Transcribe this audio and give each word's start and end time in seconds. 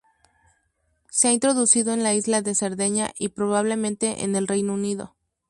Se 1.11 1.27
ha 1.27 1.31
introducido 1.31 1.93
en 1.93 2.01
la 2.01 2.15
isla 2.15 2.41
de 2.41 2.55
Cerdeña 2.55 3.11
y 3.19 3.27
probablemente 3.29 4.23
en 4.23 4.35
el 4.35 4.47
Reino 4.47 4.73
Unido. 4.73 5.13